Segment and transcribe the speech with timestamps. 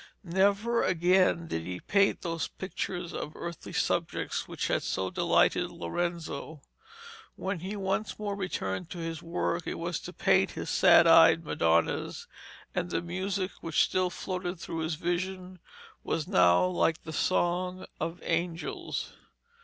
[0.23, 6.63] Never again did he paint those pictures of earthly subjects which had so delighted Lorenzo.
[7.35, 11.45] When he once more returned to his work, it was to paint his sad eyed
[11.45, 12.25] Madonnas;
[12.73, 15.59] and the music which still floated through his visions
[16.03, 19.13] was now like the song of angels.